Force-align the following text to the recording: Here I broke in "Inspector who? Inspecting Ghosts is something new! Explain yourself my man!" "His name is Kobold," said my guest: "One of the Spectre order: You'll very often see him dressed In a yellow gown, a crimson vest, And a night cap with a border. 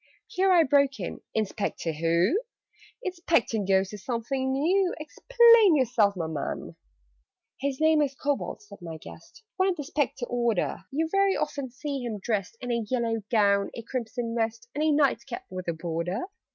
Here 0.25 0.51
I 0.51 0.63
broke 0.63 0.99
in 0.99 1.21
"Inspector 1.35 1.91
who? 1.93 2.41
Inspecting 3.03 3.65
Ghosts 3.67 3.93
is 3.93 4.03
something 4.03 4.51
new! 4.51 4.95
Explain 4.99 5.75
yourself 5.75 6.15
my 6.15 6.25
man!" 6.25 6.75
"His 7.59 7.79
name 7.79 8.01
is 8.01 8.15
Kobold," 8.15 8.63
said 8.63 8.81
my 8.81 8.97
guest: 8.97 9.43
"One 9.57 9.69
of 9.69 9.75
the 9.75 9.83
Spectre 9.83 10.25
order: 10.25 10.85
You'll 10.89 11.09
very 11.09 11.37
often 11.37 11.69
see 11.69 12.01
him 12.01 12.17
dressed 12.17 12.57
In 12.61 12.71
a 12.71 12.83
yellow 12.89 13.21
gown, 13.29 13.69
a 13.75 13.83
crimson 13.83 14.33
vest, 14.35 14.67
And 14.73 14.83
a 14.83 14.91
night 14.91 15.23
cap 15.27 15.45
with 15.51 15.67
a 15.67 15.73
border. 15.73 16.21